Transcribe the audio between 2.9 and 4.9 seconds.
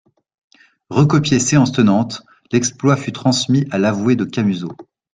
fut transmis à l'avoué de Camusot.